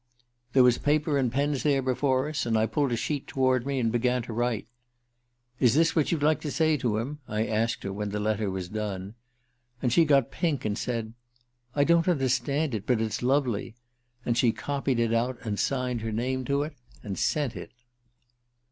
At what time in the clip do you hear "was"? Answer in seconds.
0.63-0.79, 8.49-8.67